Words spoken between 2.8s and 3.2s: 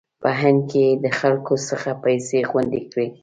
کړې.